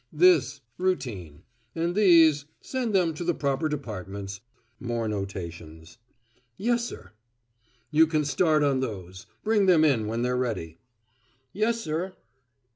[0.11, 1.43] "This Routine.
[1.75, 4.41] And these Send them to the proper departments."
[4.79, 5.99] More notations.
[6.57, 7.11] "Yes, sir."
[7.91, 9.27] "You can start on those.
[9.43, 10.79] Bring them in when they're ready."
[11.53, 12.15] "Yes, sir."